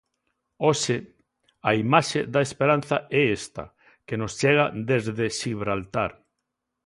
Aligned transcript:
Hoxe, 0.65 0.97
a 1.69 1.71
imaxe 1.83 2.19
da 2.33 2.41
esperanza 2.47 2.97
é 3.19 3.23
esta, 3.39 3.63
que 4.07 4.15
nos 4.21 4.33
chega 4.39 4.65
desde 4.89 5.25
Xibraltar. 5.39 6.11